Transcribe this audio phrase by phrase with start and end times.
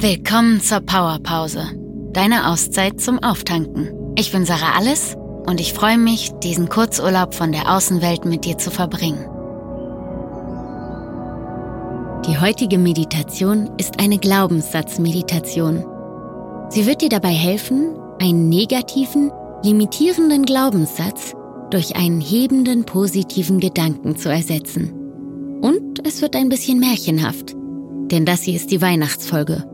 [0.00, 1.72] Willkommen zur Powerpause,
[2.12, 3.90] deine Auszeit zum Auftanken.
[4.14, 8.56] Ich bin Sarah Alles und ich freue mich, diesen Kurzurlaub von der Außenwelt mit dir
[8.58, 9.26] zu verbringen.
[12.28, 15.84] Die heutige Meditation ist eine Glaubenssatzmeditation.
[16.68, 19.32] Sie wird dir dabei helfen, einen negativen,
[19.64, 21.34] limitierenden Glaubenssatz
[21.70, 24.92] durch einen hebenden positiven Gedanken zu ersetzen.
[25.60, 27.56] Und es wird ein bisschen märchenhaft,
[28.12, 29.68] denn das hier ist die Weihnachtsfolge.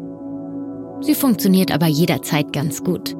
[1.04, 3.14] Sie funktioniert aber jederzeit ganz gut.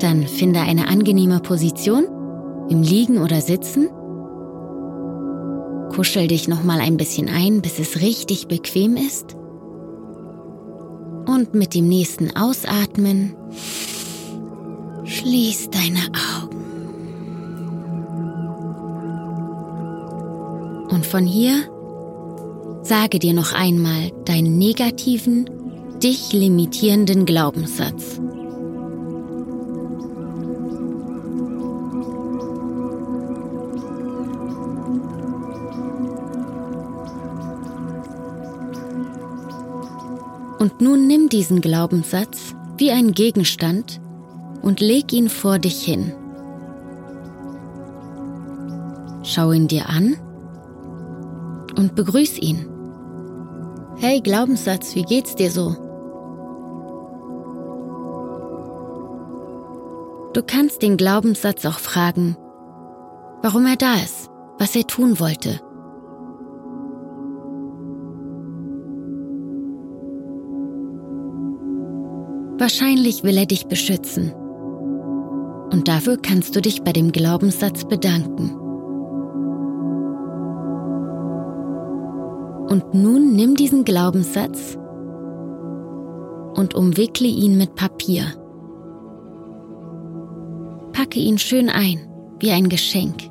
[0.00, 2.06] Dann finde eine angenehme Position,
[2.68, 3.88] im Liegen oder Sitzen.
[5.94, 9.36] Kuschel dich noch mal ein bisschen ein, bis es richtig bequem ist.
[11.26, 13.36] Und mit dem nächsten Ausatmen
[15.04, 16.00] schließ deine
[16.42, 16.56] Augen.
[20.90, 21.68] Und von hier
[22.86, 25.50] sage dir noch einmal deinen negativen,
[26.00, 28.20] dich limitierenden Glaubenssatz.
[40.58, 44.00] Und nun nimm diesen Glaubenssatz wie einen Gegenstand
[44.62, 46.12] und leg ihn vor dich hin.
[49.22, 50.16] Schau ihn dir an
[51.76, 52.75] und begrüß ihn.
[53.98, 55.70] Hey Glaubenssatz, wie geht's dir so?
[60.34, 62.36] Du kannst den Glaubenssatz auch fragen,
[63.42, 65.60] warum er da ist, was er tun wollte.
[72.58, 74.30] Wahrscheinlich will er dich beschützen.
[75.72, 78.65] Und dafür kannst du dich bei dem Glaubenssatz bedanken.
[82.68, 84.76] Und nun nimm diesen Glaubenssatz
[86.56, 88.24] und umwickle ihn mit Papier.
[90.92, 92.00] Packe ihn schön ein,
[92.40, 93.30] wie ein Geschenk.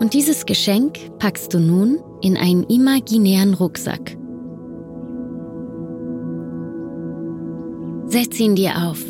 [0.00, 4.16] Und dieses Geschenk packst du nun in einen imaginären Rucksack.
[8.06, 9.04] Setz ihn dir auf,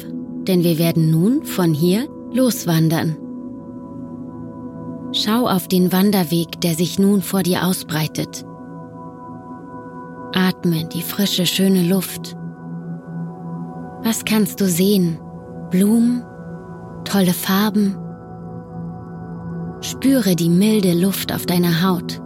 [0.48, 3.16] denn wir werden nun von hier Loswandern.
[5.12, 8.44] Schau auf den Wanderweg, der sich nun vor dir ausbreitet.
[10.34, 12.36] Atme die frische, schöne Luft.
[14.04, 15.18] Was kannst du sehen?
[15.70, 16.22] Blumen?
[17.04, 17.96] Tolle Farben?
[19.80, 22.20] Spüre die milde Luft auf deiner Haut.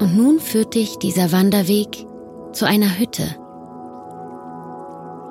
[0.00, 2.06] Und nun führt dich dieser Wanderweg
[2.52, 3.26] zu einer Hütte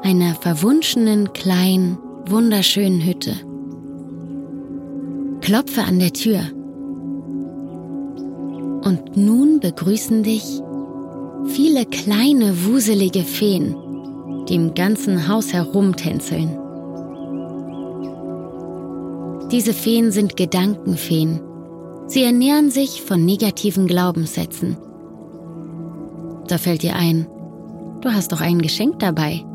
[0.03, 1.97] einer verwunschenen, kleinen,
[2.27, 3.33] wunderschönen Hütte.
[5.41, 6.39] Klopfe an der Tür.
[8.83, 10.61] Und nun begrüßen dich
[11.45, 13.75] viele kleine, wuselige Feen,
[14.47, 16.57] die im ganzen Haus herumtänzeln.
[19.51, 21.39] Diese Feen sind Gedankenfeen.
[22.07, 24.77] Sie ernähren sich von negativen Glaubenssätzen.
[26.47, 27.27] Da fällt dir ein,
[28.01, 29.45] du hast doch ein Geschenk dabei.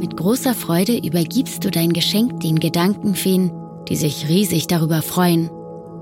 [0.00, 3.52] Mit großer Freude übergibst du dein Geschenk den Gedankenfeen,
[3.86, 5.50] die sich riesig darüber freuen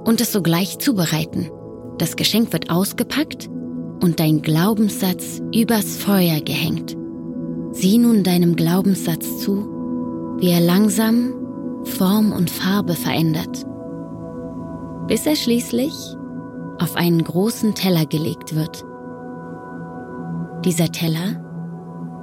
[0.05, 1.51] und es sogleich zubereiten.
[1.99, 3.51] Das Geschenk wird ausgepackt
[4.01, 6.97] und dein Glaubenssatz übers Feuer gehängt.
[7.73, 9.67] Sieh nun deinem Glaubenssatz zu,
[10.39, 11.35] wie er langsam
[11.83, 13.67] Form und Farbe verändert,
[15.09, 15.93] bis er schließlich
[16.79, 18.85] auf einen großen Teller gelegt wird.
[20.65, 21.48] Dieser Teller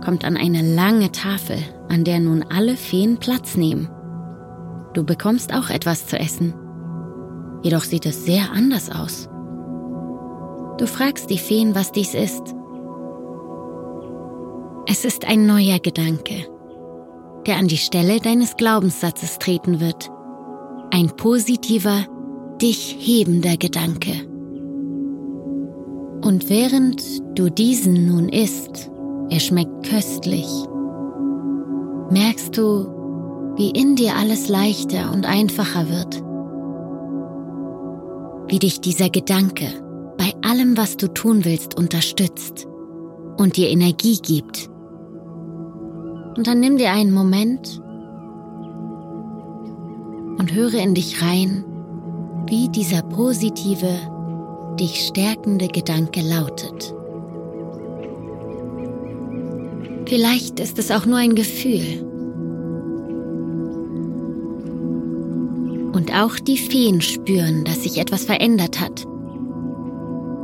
[0.04, 1.58] kommt an eine lange Tafel,
[1.90, 3.90] an der nun alle Feen Platz nehmen.
[4.94, 6.54] Du bekommst auch etwas zu essen.
[7.64, 9.28] Jedoch sieht es sehr anders aus.
[10.78, 12.54] Du fragst die Feen, was dies ist.
[14.88, 16.46] Es ist ein neuer Gedanke,
[17.46, 20.12] der an die Stelle deines Glaubenssatzes treten wird.
[20.92, 22.06] Ein positiver,
[22.62, 24.12] dich hebender Gedanke.
[26.22, 27.04] Und während
[27.38, 28.92] du diesen nun isst,
[29.30, 30.48] er schmeckt köstlich.
[32.12, 36.22] Merkst du, wie in dir alles leichter und einfacher wird?
[38.48, 39.66] Wie dich dieser Gedanke
[40.18, 42.68] bei allem, was du tun willst, unterstützt
[43.38, 44.70] und dir Energie gibt.
[46.38, 47.82] Und dann nimm dir einen Moment
[50.38, 51.64] und höre in dich rein,
[52.48, 53.98] wie dieser positive,
[54.80, 56.94] dich stärkende Gedanke lautet.
[60.08, 62.04] Vielleicht ist es auch nur ein Gefühl.
[65.94, 69.06] Und auch die Feen spüren, dass sich etwas verändert hat.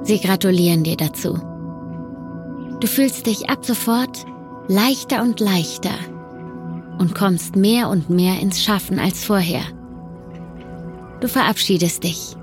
[0.03, 1.37] Sie gratulieren dir dazu.
[2.79, 4.25] Du fühlst dich ab sofort
[4.67, 5.93] leichter und leichter
[6.97, 9.61] und kommst mehr und mehr ins Schaffen als vorher.
[11.19, 12.35] Du verabschiedest dich.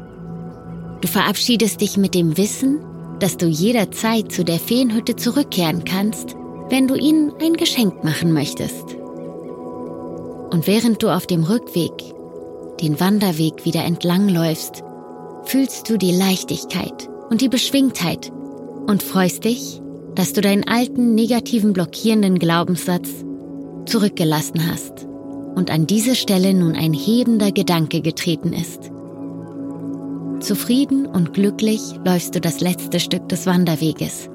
[1.00, 2.78] Du verabschiedest dich mit dem Wissen,
[3.18, 6.36] dass du jederzeit zu der Feenhütte zurückkehren kannst,
[6.70, 8.94] wenn du ihnen ein Geschenk machen möchtest.
[10.50, 11.92] Und während du auf dem Rückweg
[12.80, 14.82] den Wanderweg wieder entlangläufst,
[15.44, 18.32] fühlst du die Leichtigkeit und die Beschwingtheit
[18.86, 19.80] und freust dich,
[20.14, 23.08] dass du deinen alten negativen blockierenden Glaubenssatz
[23.86, 25.06] zurückgelassen hast
[25.54, 28.90] und an diese Stelle nun ein hebender Gedanke getreten ist.
[30.40, 34.30] Zufrieden und glücklich läufst du das letzte Stück des Wanderweges.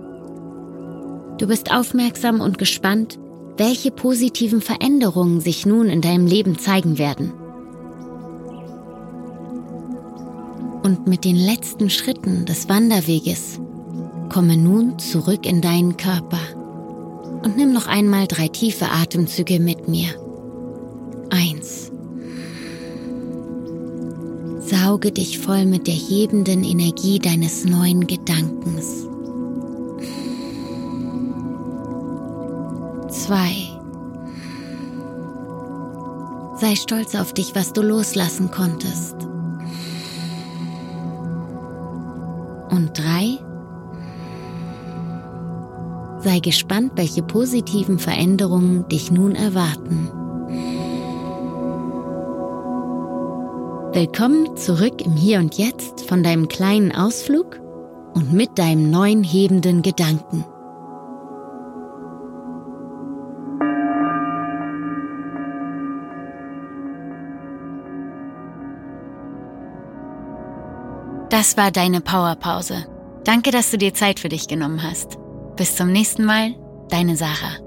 [1.37, 3.19] Du bist aufmerksam und gespannt,
[3.57, 7.33] welche positiven Veränderungen sich nun in deinem Leben zeigen werden.
[10.83, 13.59] Und mit den letzten Schritten des Wanderweges
[14.29, 16.39] komme nun zurück in deinen Körper
[17.43, 20.09] und nimm noch einmal drei tiefe Atemzüge mit mir.
[21.29, 21.91] Eins.
[24.59, 29.07] Sauge dich voll mit der hebenden Energie deines neuen Gedankens.
[33.25, 33.69] Zwei.
[36.59, 39.15] Sei stolz auf dich, was du loslassen konntest.
[42.69, 43.39] Und drei.
[46.19, 50.09] Sei gespannt, welche positiven Veränderungen dich nun erwarten.
[53.93, 57.61] Willkommen zurück im Hier und Jetzt von deinem kleinen Ausflug
[58.15, 60.43] und mit deinem neuen hebenden Gedanken.
[71.43, 72.85] Das war deine Powerpause.
[73.25, 75.17] Danke, dass du dir Zeit für dich genommen hast.
[75.57, 76.55] Bis zum nächsten Mal,
[76.87, 77.57] deine Sarah.